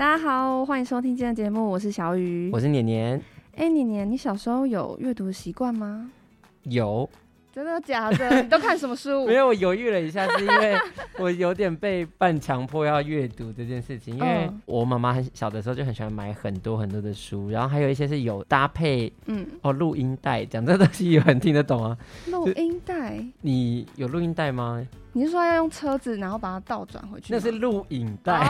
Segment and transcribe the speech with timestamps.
[0.00, 3.20] 大家好，欢迎收听今天的节目，我是小雨，我是年年。
[3.54, 6.10] 哎，年年，你小时候有阅读的习惯吗？
[6.62, 7.06] 有。
[7.52, 8.30] 真的假的？
[8.40, 9.26] 你都看什么书？
[9.26, 10.74] 没有，我犹豫了一下，是因为
[11.20, 14.16] 我有点被半强迫要阅读这件事情。
[14.16, 21.98] 因为我妈妈很小的时候就很喜欢买很多很多的书，然后还有一些是有搭配，嗯，哦，录音带，讲这东西有人听得懂啊？
[22.28, 23.22] 录音带？
[23.42, 24.82] 你有录音带吗？
[25.12, 27.32] 你是说要用车子，然后把它倒转回去？
[27.32, 28.48] 那是录影带，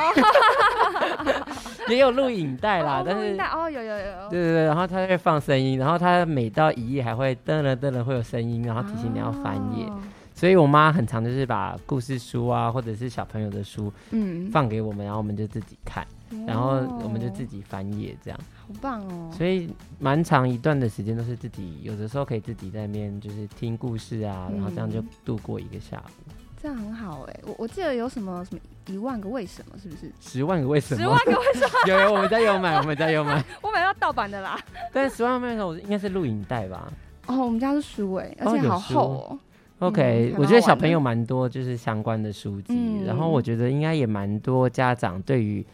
[1.88, 3.02] 也有录影带啦。
[3.04, 4.28] 但是哦，有有有。
[4.28, 9.86] 对对对，然后它会放声音，然后它每到一页还会噔了噔了会有声音，然后提醒你要翻页。
[10.34, 16.06] 所以我妈很常就是把故事书啊，或者是小朋友的书，嗯，放给我们，然后我们就自己看，
[16.46, 18.40] 然后我们就自己翻页，这样。
[18.56, 19.30] 好棒哦！
[19.36, 26.32] 所以蛮长一段的时间都是自己，有的时候可以自己在那边就是听故事啊，然后这样就度过一个下午。
[26.60, 30.12] 这样很好哎、欸，我我记得有什么什么一万个为什么，是不是？
[30.20, 31.00] 十万个为什么？
[31.00, 31.70] 十万个为什么？
[31.88, 33.42] 有有，我们家有买，我们家有买。
[33.62, 34.58] 我买到盗版的啦。
[34.92, 36.92] 但是十万个为什么，我应该是录影带吧？
[37.26, 39.38] 哦，我们家是书哎、欸，而且好厚哦、喔。
[39.78, 45.64] 哦、OK，、嗯、我觉得小朋友蛮多，就是相关的书籍，嗯、然后我觉得应该也蛮多家长对于。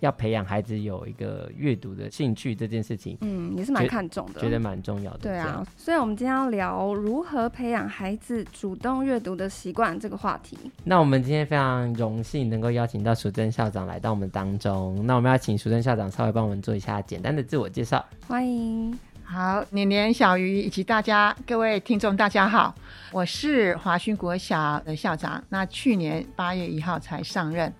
[0.00, 5.18] 要培养孩子有一个阅读的兴趣这件事情，嗯，也是蛮看重的，觉得蛮重要的。
[5.18, 10.56] 对啊，所以我们今天要聊如何培养孩子主动阅读的习惯这个话题。
[10.84, 15.04] 那我们今天非常荣幸能够邀请到淑珍校长来到我们当中。
[15.06, 18.04] 那我们要请淑珍校长稍微帮我们做一下简单的自我介绍。
[18.26, 22.74] 欢迎，好，年年、小鱼以及大家各位听众，大家好，
[23.10, 25.42] 我是华勋国小的校长。
[25.48, 27.72] 那去年八月一号才上任。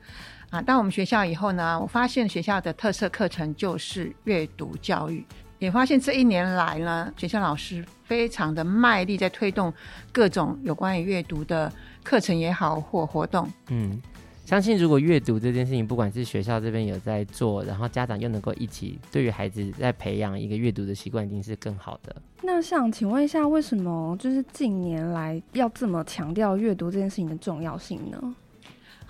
[0.50, 5.22] 啊，到我们学校以后呢，我发现学校的特色课程就是阅读教育，
[5.58, 9.72] 也发现这一年来呢，学校老师非常的卖力在推动
[10.10, 11.70] 各种有关于阅读的
[12.02, 13.46] 课程也好或活动。
[13.68, 14.00] 嗯，
[14.46, 22.16] 相信如果阅读这件事情，不管是学校这边有在做，然后家长又能够一起，对于孩子在培养一个阅读的习惯，一定是更好的。
[22.40, 28.34] 那想请问一下，为什么就是近年来要这么强调阅读这件事情的重要性呢？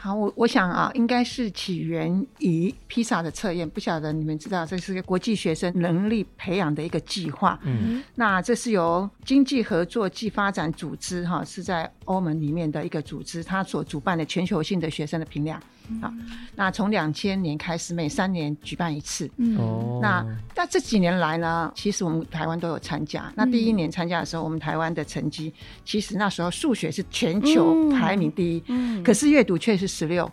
[0.00, 7.58] 好，我我想啊，应该是起源于披萨的测验，不晓得你们知道，这是个国际学生能力培养的一个计划。
[7.64, 15.60] 嗯，那这是由经济合作暨发展组织哈，是在欧盟里面的一个组织，它所主办的全球性的学生的评量。
[16.00, 16.12] 好，
[16.54, 19.30] 那从两千年开始，每三年举办一次。
[19.36, 19.56] 嗯，
[20.02, 23.32] 那那这几年来呢，其实我们台湾都有参加。
[23.34, 25.52] 那第一年参加的时候，我们台湾的成绩，
[25.84, 30.30] 其实那时候数学是全球排名第一，嗯，可是阅读却是十六。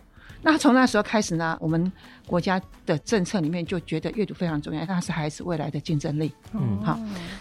[0.48, 1.90] 那从那时候开始呢，我们
[2.24, 6.32] 国家的政策里面就觉得阅读非常重要，它是孩子未来的竞争力。
[6.52, 6.96] 嗯，好，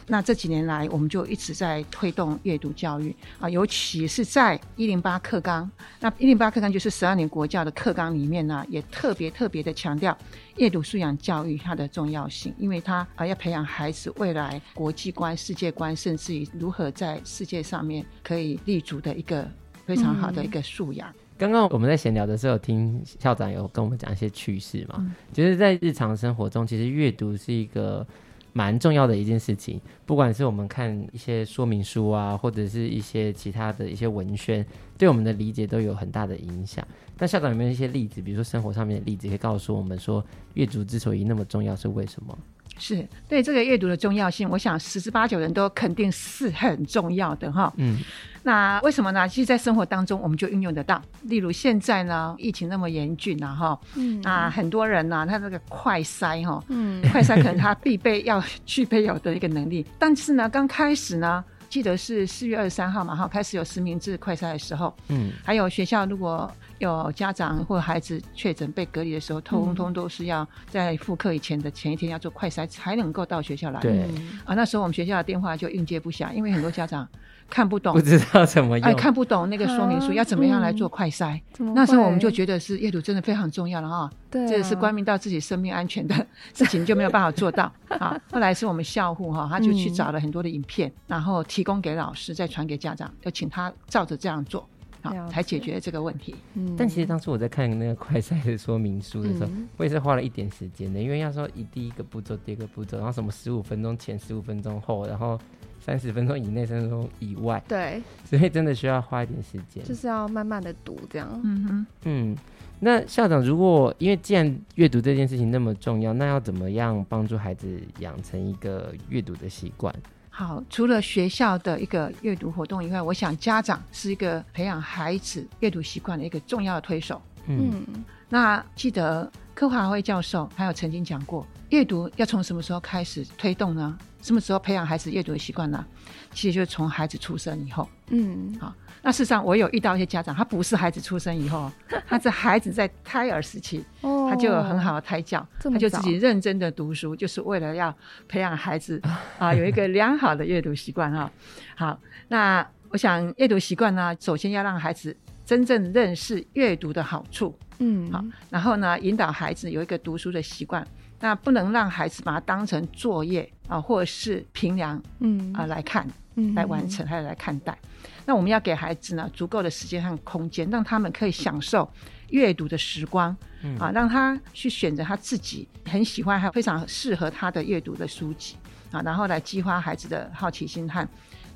[0.08, 5.70] 那这几年来，我们就一直在推动阅读教育啊，尤其是在一零八课纲。
[6.00, 10.18] 那一零八课纲就是十二年国教的课纲里面呢，也特别特别的强调
[10.56, 19.48] 阅读素养教育它的重要性，因为它啊要培养孩子未来国际观、世界观，甚至于如何在世界上面可以立足的一个
[19.86, 21.08] 非常好的一个素养。
[21.12, 28.06] 嗯刚刚我们在闲聊的时候，听校长有跟我们讲一些趣事嘛，就是在日常生活中，其实阅读是一个
[28.54, 29.80] 蛮重要的一件事情。
[30.06, 34.66] 不管是我们看一些说明书啊，或者是一些其他的一些文宣，
[34.98, 36.88] 对我们的理解都有很大的影响。
[37.18, 40.24] 但校长有没有一些例子，比如说生活上面的例子，可以告诉我们说，
[40.54, 42.38] 阅读之所以那么重要，是为什么？
[42.78, 47.74] 是对这个阅读的重要性，我想十之八九人都肯定是很重要的哈。
[47.78, 48.00] 嗯，
[48.46, 49.28] 那为什么呢？
[49.28, 51.02] 其实，在生活当中，我们就运用得到。
[51.24, 61.44] 例如现在呢，疫情那么严峻啊，哈，嗯，啊，很多人呢，他这个快筛哈，嗯，快筛可能他必备要 具备有的一个能力，但是呢，刚开始呢。
[61.68, 66.50] 记得是四月二十三号嘛，哈，开始有实名制快筛的时候，嗯，还有学校如果
[66.80, 73.80] 有家长或孩子确诊被隔离的时候，通通都是要在复课以前的前一天要做快筛才能够到学校来。
[73.82, 74.08] 对，
[74.46, 77.06] 啊，那时候我们学校的电话就应接不暇，因为很多家长
[77.50, 81.38] 看不懂，不知道怎么用，哎，看不懂那个说明书要怎么样来做快筛。
[81.58, 86.16] 那时候我们就觉得是阅读真的非常重要了哈，对，这是关明到自己生命安全的
[86.54, 88.18] 事情就没有办法做到 啊。
[88.32, 91.66] 后来是我们校护哈，他就去找了很多的影片，然后提。
[91.66, 94.70] 供给老师，再传给家长，要请他照着这样做。
[95.06, 96.36] 好才解决这个问题。
[96.56, 105.40] 嗯，但其实当初我在看那个快赛的说明书的时候，嗯、我也是花了一点时间的，因为要说以第一个步骤、第二个步骤，然后什么十五分钟前、十五分钟后，然后
[105.80, 111.30] 三十分钟以内、三十分钟以外，对， 所以真的需要花一点时间，就是要慢慢的读这样。
[111.44, 112.38] 嗯哼，嗯。
[112.78, 119.96] 那校长，如果因为既然阅读这件事情那么重要，那要怎么样帮助孩子养成一个阅读的习惯？
[120.38, 127.22] 好，除了学校的一个阅读活动以外，我想家长是一个培养孩子阅读习惯的一个重要的推手。
[127.46, 127.86] 嗯，
[128.28, 133.98] 那记得柯华辉教授还有曾经讲过，阅读要从什么时候开始推动呢？
[134.22, 135.86] 什么时候培养孩子阅读的习惯呢？
[136.34, 137.88] 其实就是从孩子出生以后。
[138.10, 138.76] 嗯，好。
[139.06, 141.72] 那事实上，我有遇到一些家长，他不是孩子出生以后，
[142.08, 147.96] 他是孩子在胎儿时期，哦、他就有很好的胎教，他就自己认真的读书，就是为了要
[148.28, 149.00] 培养孩子
[149.38, 151.32] 啊有一个良好的阅读习惯哈。
[151.76, 152.00] 好，
[152.30, 155.16] 那我想阅读习惯呢，首先要让孩子
[155.46, 160.84] 真正认识阅读的好处，嗯，好，然后呢，引导孩子有一个读书的习惯，
[161.20, 166.12] 那不能让孩子把它当成作业啊，或者是平量，嗯啊来看，嗯，
[166.54, 167.78] 来完成还有来看待。
[168.26, 171.90] 那我们要给孩子呢足够的时间和空间，让他们可以享受
[172.30, 178.56] 阅读的时光，嗯、啊，让他去选择他自己很喜欢还有非常适合他的阅读的书籍
[178.92, 181.08] 啊，然后来激发孩子的好奇心和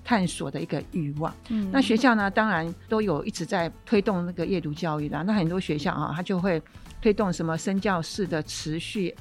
[0.03, 1.33] 探索的一个欲望。
[1.49, 5.23] 嗯，那学校呢，当然都有一直在推动那个阅读教育的。
[5.23, 6.61] 那很多学校啊，他就会
[7.01, 9.15] 推动什么身教式的持续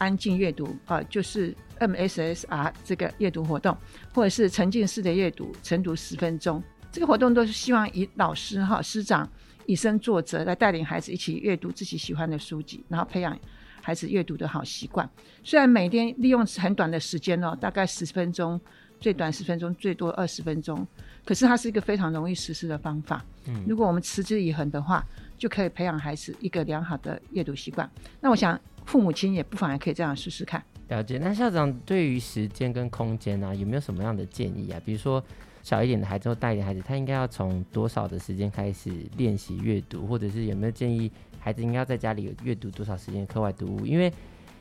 [0.00, 3.76] 安静阅读啊，就是 MSSR 这个阅读活动，
[4.14, 6.62] 或者是沉浸式的阅读，晨读十分钟。
[6.90, 9.28] 这个活动都是希望以老师哈师长
[9.66, 13.38] 以身作则，来带领孩子一起阅读自己喜欢的书籍，然后培养
[13.82, 15.08] 孩子阅读的好习惯。
[15.44, 18.58] 虽然每天利用很短的时间哦，大概十分钟，
[18.98, 20.86] 最短十分钟，最多二十分钟，
[21.26, 23.22] 可是它是一个非常容易实施的方法。
[23.46, 25.06] 嗯，如果我们持之以恒的话，
[25.40, 27.90] 就可以培养孩子一个良好的阅读习惯。
[28.20, 30.62] 那我想父母亲也不妨也可以这样试试看。
[30.86, 31.18] 了解。
[31.18, 34.80] 那校长对于时间跟空间呢、啊，有没有什么样的建议啊？
[34.84, 35.20] 比如说。
[35.62, 43.84] 小一点的孩子或大一点孩子，他应该要从多少的时间开始练习阅读，或者是有没有建议孩子应该要在家里有阅读多少时间课外读物？
[43.84, 44.10] 因为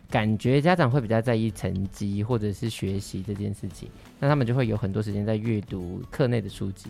[0.10, 3.90] 感觉家长会比较在意成绩或者是学习这件事情，
[4.20, 6.90] 那他们就会有很多时间在阅读课内的书籍，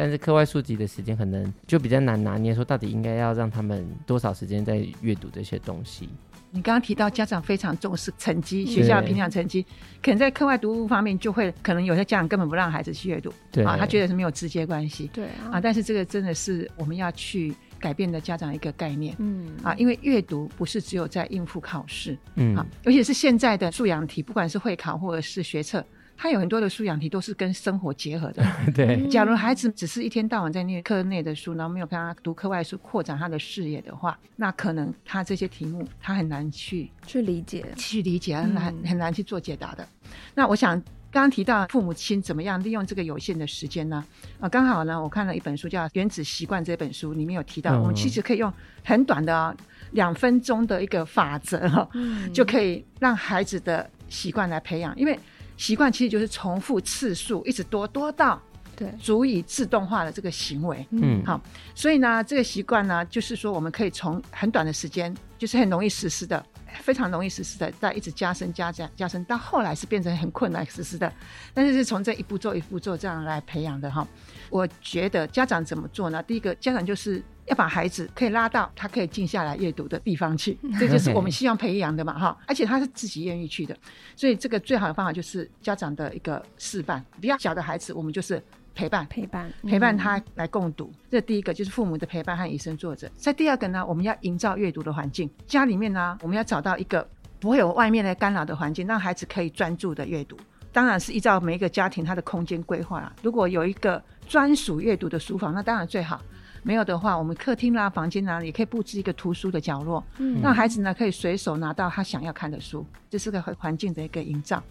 [0.00, 6.08] 但是课外书籍的时间可能就比较难拿捏，说到底应该要让他们多少时间在阅读这些东西。
[6.50, 9.62] 你刚刚提到家长非常重视成绩，学校的评奖成绩，
[10.02, 13.62] 可能在课外读物方面就会，可能有些家长根本不让孩子去阅读，对。
[13.62, 19.50] 啊，他觉得是没有直接关系，对啊，啊，但是这个真的是我们要去改变的家长一个概念，嗯。
[19.62, 22.56] 啊，因为阅读不是只有在应付考试，嗯。
[22.56, 25.84] 啊，尤其是现在的素养题，不管是会考或者是学测。
[26.22, 28.44] 它有很多的素养题都是跟生活结合的。
[28.76, 39.88] 对，假如孩子只是一天到晚在念课内的书，然后没有跟他读课外书，扩展他的视野的话，那可能他这些题目他很难去去理解，去理解很难、嗯、很难去做解答的。
[40.34, 40.78] 那我想
[41.10, 44.04] 刚刚提到父母亲怎么样利用这个有限的时间呢？
[44.40, 48.52] 啊，刚好呢，我看了一本书叫《原子习惯》这本书里面有提到，嗯、我们其实可以用
[48.84, 49.56] 很短的
[49.92, 55.18] 两分钟的一个法则哈，嗯、就可以让孩子的习惯来培养，因为。
[55.60, 58.40] 习惯其实就是重复次数，一直多多到
[58.74, 60.86] 对足以自动化的这个行为。
[60.90, 61.38] 嗯，好，
[61.74, 66.42] 所以呢，这个习惯呢，就是说我们可以从很短的时间，就是很容易实施的，
[66.80, 71.12] 非常容易实施的，再一直加深、加加加深，到后来是变成很困难实施的。
[71.52, 74.08] 但是是从这一步做一步做这样来培养的哈。
[74.48, 76.22] 我觉得家长怎么做呢？
[76.22, 77.22] 第一个，家长就是。
[77.50, 82.38] 要把孩子可以拉到他可以静下来阅读的地方去， 这就是我们希望培养的嘛，哈！
[82.46, 83.76] 而且他是自己愿意去的，
[84.14, 87.04] 所以这个最好的方法就是家长的一个示范。
[87.20, 88.40] 比较小的孩子，我们就是
[88.72, 90.92] 陪伴，陪伴，陪伴他来共读。
[90.94, 93.10] 嗯、这第一个就是父母的陪伴和以身作则。
[93.16, 95.28] 在第二个呢，我们要营造阅读的环境。
[95.46, 97.04] 家里面呢，我们要找到一个
[97.40, 100.36] 不会有外面的干扰的环境，让孩子可以专注的阅读。
[100.72, 103.12] 当然是依照每一个家庭他的空间规划啦。
[103.24, 106.22] 如果有一个专属阅读的书房，那当然最好。
[106.62, 114.62] 没有的话，我们客厅啦、房间啦，也可以布置一个图书的角落，嗯，让孩子呢可以随手拿到他想要看的书，这是个环境的一个营造。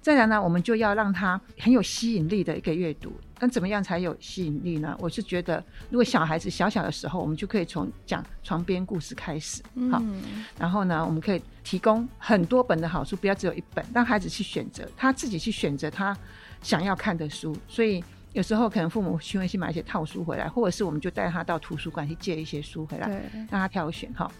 [0.00, 3.12] 再来呢，我们就要让他很有吸引力的一个阅读。
[3.40, 4.96] 那怎么样才有吸引力呢？
[5.00, 10.22] 我是觉得，如果小孩子小小的时候，我们就可以从讲床边故事开始，好，嗯，
[10.58, 16.16] 然后呢，我们可以提供很多本的好书，不要只有一本，让孩子去选择，他自己去选择他
[16.62, 18.02] 想要看的书，所以。
[18.34, 24.30] 有时候可能父母去会去买一些套书回来，或者是我们就带他到图书馆去借一些书回来，对让他挑选哈。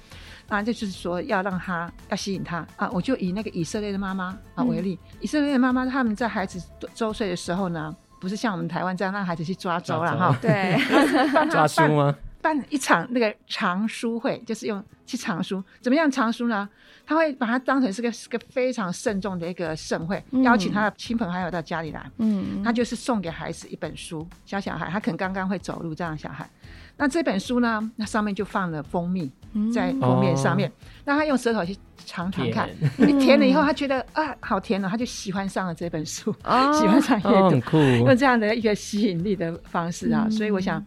[0.48, 2.90] 啊，这就是说要让他要吸引他啊。
[2.92, 10.36] 我就以那个以色列的妈妈啊为例，嗯、以色列的妈妈他们在孩子周岁的时候呢，不是像我们台湾这样让孩子去抓周了哈。
[10.42, 10.76] 对，
[11.48, 12.14] 抓书吗？
[12.44, 16.68] 办一场那个藏书会，就是用去藏书，怎么样藏书呢？
[17.06, 22.10] 他会把它当成是个是个非常慎重的一个盛会，嗯、邀请他的亲朋好友到家里来。
[22.18, 26.46] 嗯，他就是送给孩子一本书，小小孩，他可能刚刚会走路这样小孩。
[26.98, 29.30] 那这本书呢，那上面就放了蜂蜜，
[29.72, 30.70] 在封面上面，
[31.04, 31.74] 让、嗯、他用舌头去
[32.04, 40.84] 尝尝看，你，甜了以后他觉得啊好甜哦，他就喜欢上了这本书，哦、 喜欢上阅读，哦、用这样的一个吸引力的方式啊，嗯、所以我想，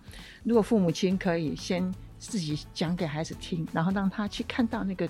[0.48, 5.08] 如果父母亲可以先自己讲给孩子听，然后让他去看到那个。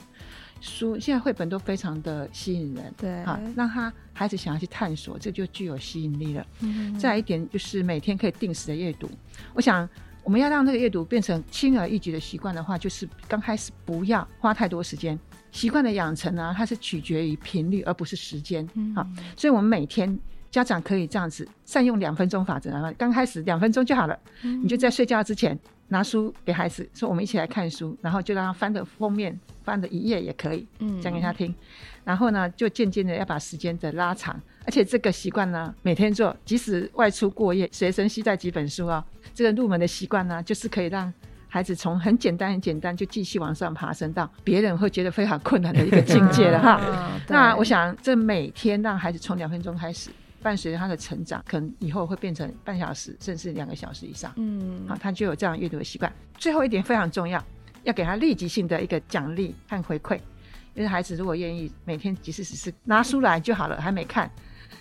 [0.60, 6.44] 书现在绘本都非常的吸引人，对啊，让他孩子想要去探索，这就具有吸引力了。
[6.62, 9.08] 嗯，再一点就是每天可以定时的阅读。
[9.53, 9.88] 我想
[10.24, 15.17] 我们要让这个阅读变成轻而易举的习惯的话，就是刚开始不要花太多时间。
[15.51, 18.67] 习惯的养成呢，它是取决于频率而不是时间。
[18.74, 20.20] 嗯，好，所以我们每天
[20.57, 25.57] 家长可以这样子善用两分钟法则，然后刚开始两分钟就好了，嗯，你就在睡觉之前。
[25.89, 31.55] 拿书给孩子说：“我们一起来看书。”然后就让他翻的封面，翻的一页也可以，嗯，讲给他听。
[32.03, 39.01] 然后呢，就渐渐的要把时间的拉长，而且这个习惯呢，每天做，即使外出过夜，随身携带几本书啊，
[39.33, 41.13] 这个入门的习惯呢，就是可以让
[41.47, 47.17] 孩子从很简单、很简单就继续往上爬升到别人会觉得非常困难的一个境界了哈。
[47.29, 50.09] 那我想，这每天让孩子从两分钟开始。
[50.41, 54.32] 伴随着他的成长，可能以后会变成半小时，甚至两个小时以上。
[54.38, 56.12] 嗯，好，他就有这样阅读的习惯。
[56.38, 57.44] 最后一点非常重要，
[57.84, 60.20] 要给他立即性的一个奖励和回馈。
[60.75, 64.29] 因为孩子如果愿意每天即使只是拿书来就好了，还没看，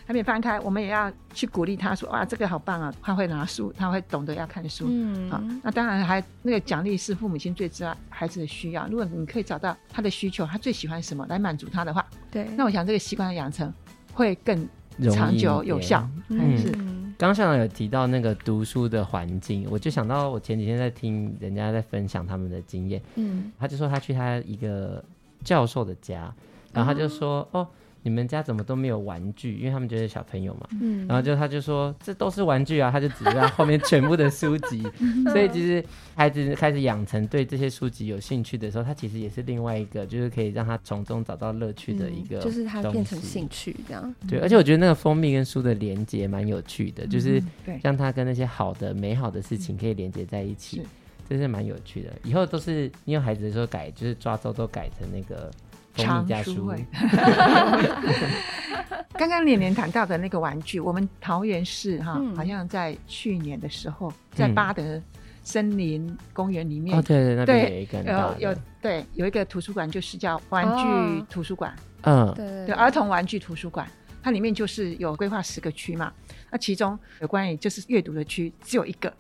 [0.07, 4.85] 还没翻开，我们也要去鼓励他说：“哇，这个好棒啊！”他会拿书，他会懂得要看书。
[4.91, 8.87] 嗯，好，那当然还那个奖励是父母亲最知道孩子的需要。
[8.89, 13.73] 如果你可以找到他的需求，他最喜欢什么来满足他的话，对，那我想这个习惯的养成
[14.13, 14.69] 会更。
[15.11, 16.71] 长久有效，嗯，是。
[17.19, 25.03] 刚刚校长有提到那个读书的环境，我就想到我前几天在听人家在分享他们的经验，嗯，他就说他去他一个
[25.43, 26.35] 教授的家，
[26.73, 27.67] 然后他就说，哦。
[28.07, 29.57] 你们家怎么都没有玩具？
[29.57, 34.81] 因为他们觉得小朋友嘛，嗯，然后就他就说这都是玩具啊，他就指着后面全部的书籍，
[35.33, 35.85] 所以其实
[36.15, 44.15] 孩子开始养成对这些书籍有兴趣的时候，他其实也是另外一个，就是可以让他从中找到乐趣的一个、嗯，就是他变成兴趣这样。
[44.29, 47.43] 对，而且我觉得那个蜂蜜跟书的连接蛮有趣的，就是
[47.83, 50.81] 让他跟那些好的、美好的事情可以连接在一起，
[51.29, 52.13] 这是蛮有趣的。
[52.23, 55.51] 以后都是你有孩子的时候改，就是抓周都改成那个。
[55.97, 56.85] 藏书会。
[59.19, 65.01] 刚刚连连谈到的那个玩具，我们桃园市哈，好像在去年的时候，在巴德
[65.43, 73.89] 森林公园里面，对对对，有有对有一个图书馆，就是叫玩具图书馆，嗯，对儿童玩具图书馆，
[74.23, 76.13] 它里面就是有规划十个区嘛，
[76.51, 79.11] 那其中有关于就是阅读的区只有一个，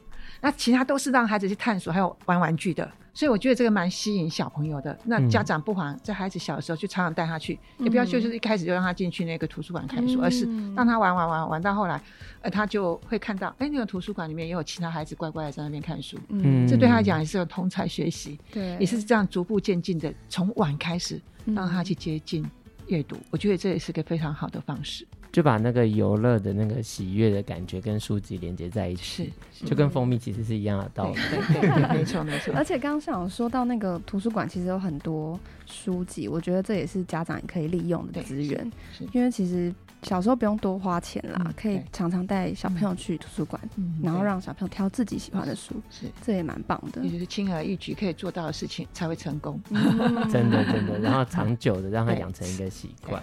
[0.41, 2.91] 那其他都是让孩子去探索，还有玩玩具的。
[3.15, 4.95] 所以我觉得这个蛮吸引小朋友的。
[5.05, 11.99] 那家长不妨在孩子小的时候就常常带他去，嗯、也不要就是一开始就让他进去那个图书馆看书，嗯、而是让他玩玩玩玩到后来，
[12.43, 16.19] 呃，他就会看到，哎，那个图书馆里面也有其他孩子乖乖的在那边看书。
[16.29, 18.39] 嗯，这对他来讲也是有同才学习。
[18.53, 22.47] 对，也是这样逐步渐进的，从晚开始让他去接近
[22.89, 23.17] 阅读。
[23.17, 25.07] 嗯、我觉得这也是个非常好的方式。
[25.33, 31.19] 就把那个游乐的那个喜悦的感觉跟书籍连接在一起，是，就跟蜂蜜其实是一样的道理。
[31.93, 32.53] 没错没错。
[32.57, 38.73] 而且刚刚想说到那个图书馆，其实有很多书籍，我觉得这也是家长也可以利用的资源。
[39.13, 43.61] 因为其实小时候不用多花钱啦，可以常常带小朋友去图书馆，
[44.03, 47.03] 然后让小朋友挑自己喜欢的书，是，这也蛮棒的。
[47.03, 49.61] 也就是轻而易举可以做到的事情才会成功。
[50.31, 53.23] 真的真的，然后长久的让他养成一个习惯。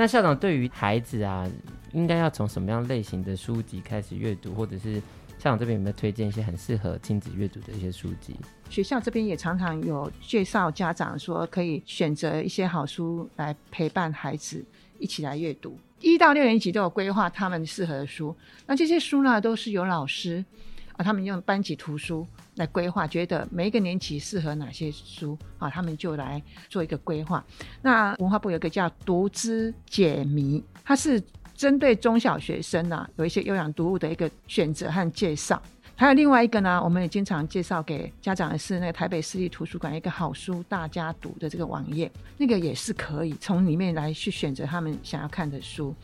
[0.00, 1.44] 那校长对于孩子啊，
[1.92, 4.94] 应该要从什么样类型的书籍开始阅读，或者是
[5.38, 8.36] 校长这边有没有推荐一些很适合亲子阅读的一些书籍？
[8.70, 14.64] 学校这边也常常有介绍家长说，可以选择一些好书来陪伴孩子
[15.00, 15.76] 一起来阅读。
[16.00, 18.32] 一到六年级都有规划他们适合的书，
[18.66, 20.44] 那这些书呢，都是由老师
[20.92, 22.24] 啊，他们用班级图书。
[22.58, 27.42] 来规划，觉得每一个年级适合哪些书啊，他们就来做一个规划。
[27.80, 31.22] 那文化部有一个叫“读之解谜”，它是
[31.54, 35.62] 针对中小学生呢、啊，有一些优良读物的一个选择和介绍。
[35.94, 45.94] 还有另外一个呢，我们也经常介绍给家长的是那个台北市立图书馆一个好书大家读的这个网页，那个也是可以从里面来去选择他们想要看的书。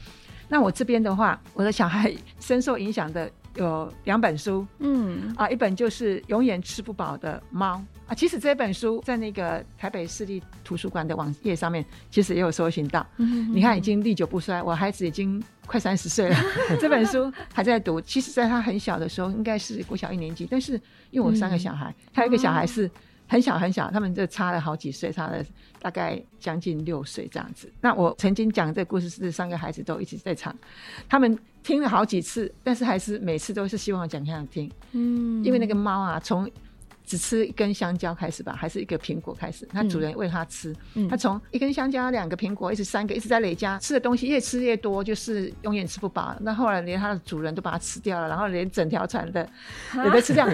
[0.48, 3.28] 那我这边的话，我的小孩深受影响的。
[3.56, 8.14] 有两本书，嗯啊，一本就是永远吃不饱的猫啊。
[8.14, 13.06] 其实这本书在那个台北市立图书馆的网页上面，其实也有搜寻到。
[13.18, 14.62] 嗯，你看，已经历久不衰。
[14.62, 16.36] 我孩子已经快三十岁了，
[16.80, 18.00] 这本书还在读。
[18.00, 20.72] 其实，在他很小的时候，应该是国小一年级，但是
[21.10, 22.90] 因为我三个小孩，还有一个小孩是。
[23.26, 25.44] 很小很小，他们就差了好几岁，差了
[25.80, 27.70] 大概将近六岁这样子。
[27.80, 30.54] 那我曾经讲这个故事是三个孩子都一直在唱，
[31.08, 34.70] 他们听了好几次，但是还是每次都是希望我讲给他们听。
[34.92, 36.50] 嗯，因为那个猫啊，从
[37.06, 39.68] 只吃一根香蕉开始吧，还是一个苹果开始？
[39.72, 46.34] 它主人喂它吃，嗯、它从一根香蕉、两个苹果，一直三个，一直在累加吃的东西，越吃越多，就是永远吃不饱。
[46.40, 49.46] 那后来连它的主人都把它吃掉了，然后连整条船的
[50.02, 50.48] 也都吃掉，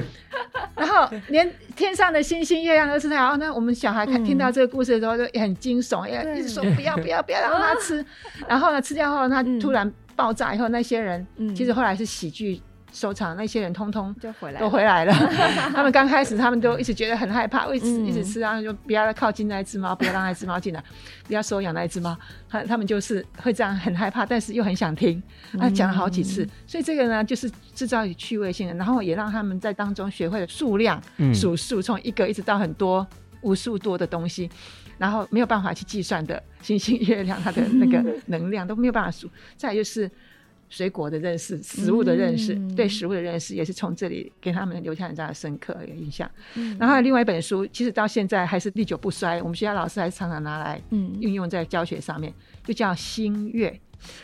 [0.75, 3.17] 然后连天上的星星、月亮都吃掉。
[3.17, 8.05] 然后呢，我们小孩看听到这个故事的时候，就很惊悚，也一直说不要不要不要让它吃。
[8.49, 12.61] 然后呢，吃掉后，它突然爆炸以后，那些人其实后来是喜剧。
[12.93, 15.13] 收场那些人通通就回来，都回来了。
[15.75, 20.83] 他们刚开始，他们都一直觉得很害怕，一直一直吃，然后就不要靠近那一只猫，不要让那只猫进来，
[21.27, 22.17] 不要收养那一只猫。
[22.49, 25.23] 他他们就是会这样很害怕，但是又很想听。
[25.59, 31.01] 他讲了好几次，所以这个呢，就是制造趣味性的，然后也让他们在当中学会了数量、
[31.35, 33.07] 数数，从一个一直到很多、
[33.43, 34.51] 无数多的东西，
[34.99, 39.31] 然后没有办法去计算的星星、月亮，它的那个 能量都没有办法数。
[39.57, 40.11] 再就是。
[40.71, 46.31] 水果的认识，食物的认识，嗯、对食物的认识，也是从这里给他们留下很大的深刻的印象。
[46.55, 50.81] 嗯、然后还有另外一本书，其实到现在还是历久不衰，我们学校老师还是常常拿来
[51.21, 52.35] 运用在教学上面，嗯、
[52.65, 53.79] 就叫《星月》。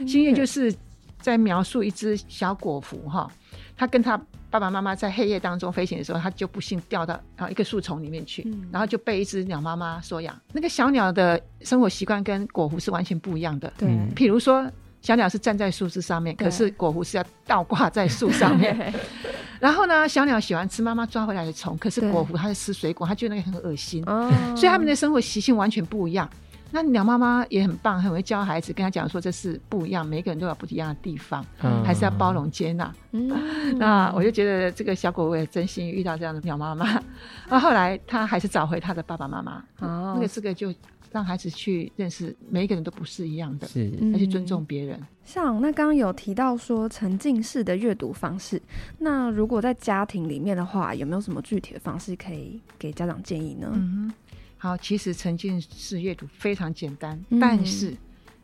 [0.09, 0.73] 星月就是
[1.21, 3.29] 在描述一只小果蝠哈，
[3.77, 4.17] 他跟他
[4.49, 10.41] 爸爸妈妈在黑夜当中飞行的时候，他就不幸掉到啊一个树丛里面去，嗯、然后就被一只鸟妈妈收养。
[10.53, 13.73] 那个小鸟的生活习惯跟果蝠是完全不一样的。
[13.77, 14.65] 对，譬如说。
[15.07, 18.93] 小鸟是站在树枝上面，可是果蝠是要倒挂在树上面。
[19.61, 24.03] 然后呢，小鸟喜欢吃妈妈抓回来的虫，可是果蝠它是吃水果，它觉得那个很恶心。
[24.05, 26.29] 哦，所以他们的生活习性完全不一样。
[26.73, 32.93] 那鸟妈妈也很棒，很会教孩子，跟他讲说这是不一样，每个人都有不一样的地方，嗯、还是要包容接纳。
[33.13, 33.31] 嗯，
[33.79, 37.01] 那我就觉得这个小果蝠也真心遇到这样的鸟妈妈。
[37.49, 39.63] 那后来他还是找回他的爸爸妈妈。
[39.79, 40.75] 哦，那个这个就。
[41.17, 45.01] 让孩子去认识每一个人都不是一样的，是，要去尊重别人。
[45.25, 48.61] 像那刚刚有提到说沉浸式的阅读方式，
[48.99, 53.71] 那如果在家庭里面的话，有没有什么具体的方式可以给家长建议呢？
[53.73, 54.15] 嗯哼，
[54.59, 57.97] 好，其实沉浸式阅读非常简单，嗯、但是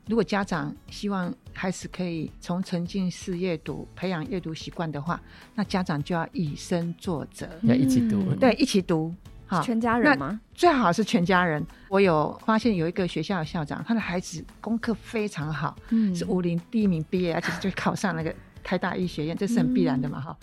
[0.08, 5.20] 如果家长希望孩子可以从沉浸式阅读培养阅读习惯的话，
[5.54, 9.14] 那家长就要以身作则，要一起读，对，一起读。
[9.60, 10.40] 全家人吗？
[10.54, 11.64] 最好是全家人。
[11.88, 18.34] 我有发现有一个学校的校长，他的孩子功课非常好，嗯，是武林第一名毕业，而且就考上那个
[18.64, 20.36] 台大医学院，这是很必然的嘛，哈。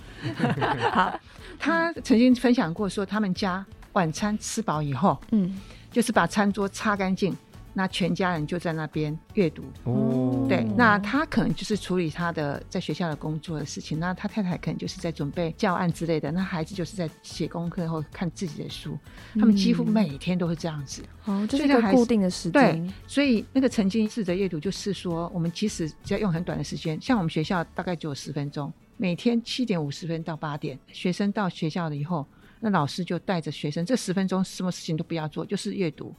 [0.92, 1.20] 好，
[1.58, 5.58] 他曾经分享过说，他们家晚餐吃饱以后，嗯，
[5.92, 7.36] 就是把餐桌擦干净。
[7.74, 18.98] 那全家人就在那边阅读哦，对，那他可能就是处理他的在学校的工作的事情，那他太太可能就是在准备教案之类的，那孩子就是在写功课或看自己的书，
[19.36, 22.52] 他们几乎每天都是这样子哦，这是一个固定的时间。
[22.52, 32.26] 对，所以那个沉浸式的阅读就是说，我们其实只要用很短的时间，像我们学校大概只有十分钟，每天七点五十分到八点，学生到学校了以后，
[32.60, 36.14] 那老师就带着学生，这十分钟什么事情都不要做，就是阅读。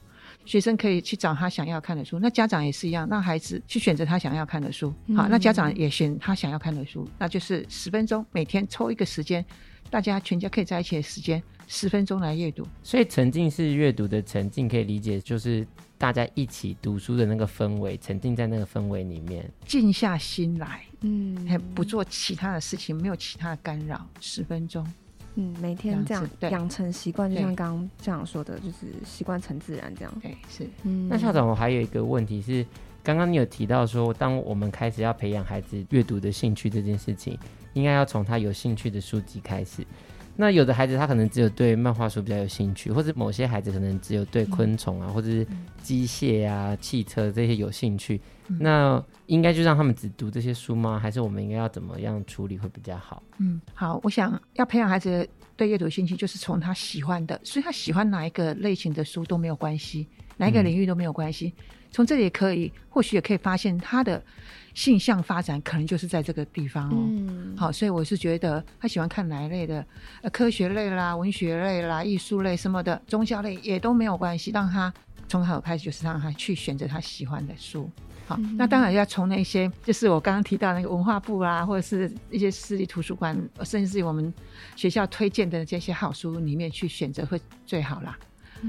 [0.45, 4.93] 学生可以去找他想要看的书，那家长也是一样，让孩子去选择他想要看的书。
[5.15, 9.45] 好，那家长也选他想要看的书，那就是十分钟，每天抽一个时间，
[9.89, 12.67] 大家全家可以在一起的时间，十分钟来阅读。
[12.83, 15.65] 所以沉浸式阅读的沉浸可以理解就是
[15.97, 24.85] 大家一起读书的那个氛围，沉浸在那个氛围里面，静下心来，嗯，还不做其他的事情，没有其他的干扰，十分钟。
[25.35, 30.13] 嗯，每天这样养成习惯，就像刚刚这样说的，就是习惯成自然这样。
[30.21, 30.67] 对，是。
[30.83, 32.65] 嗯，那校长，我还有一个问题是，
[33.01, 37.37] 刚刚你有提到说，当我们开始要培养孩子阅读的兴趣这件事情，
[37.73, 39.85] 应该要从他有兴趣的书籍开始。
[40.35, 45.45] 那有的孩子他可能只有对漫画书比较有兴趣，或者某些孩子可能只有对昆虫啊，嗯、或者是
[45.83, 48.19] 机械啊、汽车这些有兴趣。
[48.47, 50.99] 嗯、那应该就让他们只读这些书吗？
[50.99, 53.21] 还是我们应该要怎么样处理会比较好？
[53.37, 61.53] 嗯，好，我想要培养孩子对阅读兴趣，就是从他喜欢的，所以他喜欢哪一个类型的书都没有关系，哪一个领域都没有关系。
[61.91, 64.23] 从、嗯、这里也可以，或许也可以发现他的。
[64.73, 66.95] 性向发展可能就是在这个地方哦。
[66.95, 69.85] 嗯，好，所以我是觉得他喜欢看哪一类的，
[70.21, 74.93] 呃，科学类啦、文学类啦、艺术类什么的，宗教类也都没有关系，让他
[75.27, 77.91] 从小开始就是让他去选择他喜欢的书。
[78.25, 84.33] 好，那当然要从那些就是我刚刚提到那个文化部啊，或者是一些私立图书馆，甚至是我们
[84.77, 88.17] 学校推荐的这些好书里面去选择会最好啦。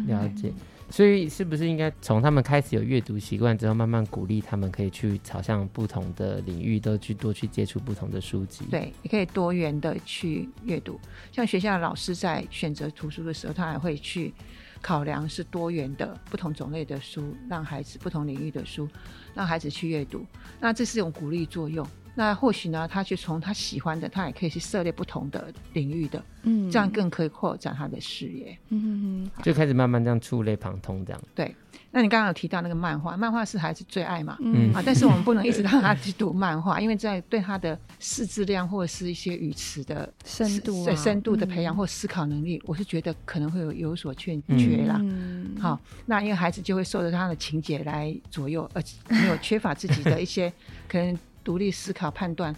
[0.09, 0.53] 了解。
[0.92, 8.66] 所以是不是应该从他们开始有阅读习惯之后，慢慢鼓励他们可以去朝向不同的领域，都去多去接触不同的书籍？
[8.70, 11.00] 对，也可以多元的去阅读。
[11.33, 14.35] 像学校的老师在选择图书的时候，他还会去
[14.83, 18.87] 考量是多元的不同种类的书，让孩子不同领域的书，
[19.33, 20.26] 让孩子去阅读。
[20.61, 21.87] 那这是一种鼓励作用。
[22.14, 31.22] 那或许呢，他去从他喜欢的，他也可以去涉猎不同的领域的，嗯，这样更可以扩展他的视野，嗯哼哼，就开始慢慢这样触类旁通这样。
[31.35, 31.57] 对，
[31.90, 44.98] 那你刚刚有提到那个漫画，漫画是孩子最爱嘛，嗯啊，但是我们不能一直让他去读漫画，因为在对他的识字量或者是一些语词的深度、对深度的培养或思考能力，我是觉得可能会有有所欠缺啦。
[45.01, 50.53] 嗯，好，那因为孩子就会受着他的情节来左右，而且没有缺乏自己的一些
[50.87, 51.18] 可能。
[51.44, 52.55] 独立思考、判断、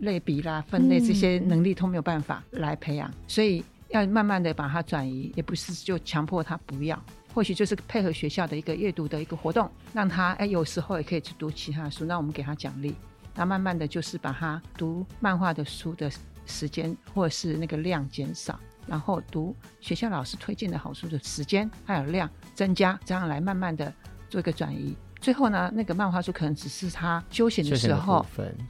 [0.00, 7.02] 类比啦、分类这些能力都没有办法来培养，所以要慢慢的把它转移，也不是就强迫他不要，
[7.34, 12.94] 或许就是配合学校的一个阅读的一个活动，让他哎有时候也可以去读其他的书，那我们给他奖励，
[13.34, 16.10] 那慢慢的就是把他读漫画的书的
[16.46, 23.92] 时间或者是那个量减少，然后读学校老师推荐的好书的时间还有量增加，这样来慢慢的
[24.28, 24.94] 做一个转移。
[25.20, 28.24] 最后呢，那个漫画书可能只是他休闲的时候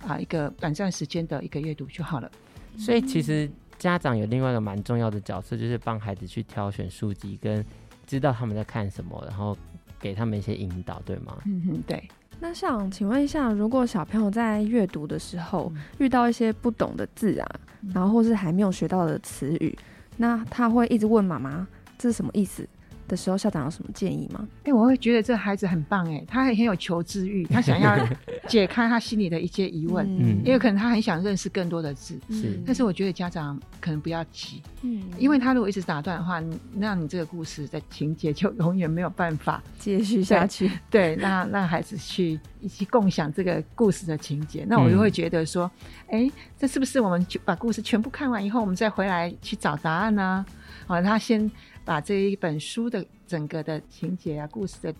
[0.06, 2.30] 啊，一个短暂时间的一个阅读就好了。
[2.76, 7.64] 所以其实家长有另外一个蛮重要的角色，就是帮孩子去挑选书籍，跟
[8.06, 9.56] 知道他们在看什么，然后
[10.00, 11.36] 给他们一些引导，对吗？
[11.44, 12.08] 嗯哼，对。
[12.40, 17.60] 那想请问一下，如果小朋友在阅读的时候遇到一些不懂的字啊，
[17.92, 19.76] 然后或是还没有学到的词语，
[20.16, 21.66] 那他会一直问妈妈
[21.98, 22.66] 这是什么意思？
[23.08, 24.46] 的时候，校长有什么建议吗？
[24.58, 27.96] 哎、欸，我会觉得这孩子很棒，哎，他很很有求知欲，他想要
[28.46, 32.60] 解开他心里的一些疑问，嗯，因为可能他很想认识更多的字，是。
[32.64, 36.42] 但是我觉得家长可能不要急，嗯，因为他如果一直打断的话，
[36.74, 40.70] 那你这个故事的情节就永远没有办法 继续下去。
[40.90, 45.70] 对，那让孩子去一起共享这个故事的情节，那我就会觉得说，
[46.08, 50.44] 哎、嗯欸，这是不是我们就把故事全部看完以后，我们再回来去找答案呢？
[50.86, 51.50] 好，他先。
[51.88, 54.94] 把这一本书的整个的情节啊、故事的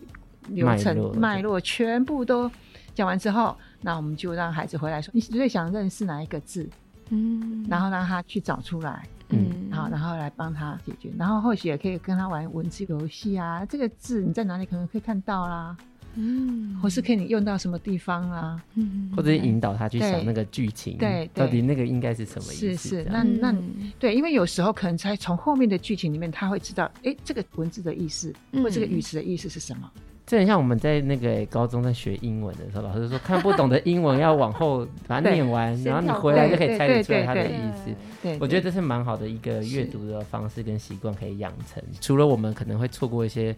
[0.47, 2.49] 流程脉络全部都
[2.95, 6.67] 讲完之后，那我们就让孩子回来说：“你最想认识哪一个字？”
[7.09, 11.11] 嗯，然后让他去找出来，嗯，好，然后来帮他解决。
[11.15, 15.77] 然后或许也可以跟他玩文字游戏啊，这个字你在哪里可能可以看到啦。
[16.21, 18.61] 嗯，或是可以用到什么地方啊？
[18.75, 22.73] 嗯，或者是引导他去想那个剧情，对，到底那个应该是什么意思？
[22.75, 23.55] 是是，那那
[23.97, 29.89] 对，因为有时候可能才从后面的剧情里面，他会知道，哎，这个文字的意思，或这个语词的意思是什么？
[30.29, 37.91] 这很像我们在那个高中在学英文的时候，老师说看不懂的英文要往后把它念完，然后你回来就可以猜得出来它的意思。
[38.21, 41.81] 对，我觉得这是蛮好的一个阅读的方式跟习惯可以养成。
[41.99, 43.55] 除了我们可能会错过一些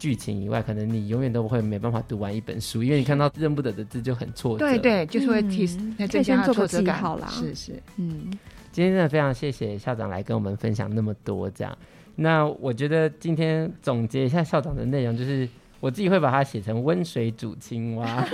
[0.00, 4.66] 剧情以外，可能你永远都不会没办法读完一本书，因为你看到认不得的字就很挫折。
[4.66, 5.64] 对对，就是会提，
[5.96, 7.28] 可以先做个记号啦。
[7.30, 8.36] 是是，嗯，
[8.72, 11.78] 今天真的非常谢谢校长来跟我们分享那么多这样。
[12.16, 15.48] 那我觉得今天总结一下校长的内容就是。
[15.80, 18.26] 我自己会把它写成温水煮青蛙，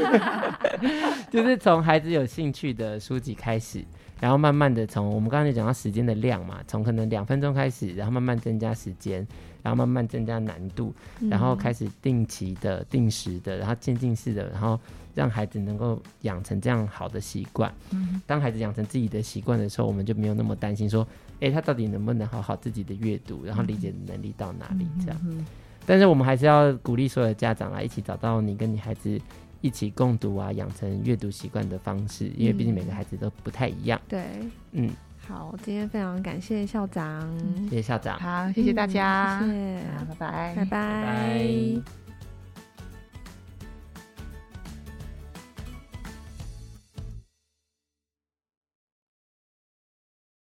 [1.31, 3.85] 就是从孩子有兴趣的书籍开始，
[4.21, 9.27] 然后慢慢的从我们刚才讲到时间的量嘛，从可能两分钟开始，然后慢慢增加时间，
[9.63, 10.93] 然后慢慢增加难度，
[11.31, 14.79] 然后开始定期的、定时的，然后渐进式的，然后
[15.15, 17.73] 让孩子能够养成这样好的习惯。
[18.27, 21.07] 当孩子养成自己的习惯的时候，我们就没有那么担心说，
[21.41, 25.45] 哎，他到底能不能好好自己的阅读，然后理解能力到哪里这样。
[25.87, 29.21] 但是我们还是要鼓励所有的家长来一起找到你跟你孩子
[29.61, 34.01] 一起共读啊，养成阅读习惯的方式，因为毕竟每个孩子都不太一样。
[34.09, 34.25] 对，
[34.73, 34.91] 嗯，
[35.27, 37.27] 好，今天非常感谢校长，
[37.71, 40.67] 谢谢校长，好，谢谢大家，谢谢，好，拜拜，拜拜。
[40.67, 42.06] 拜拜。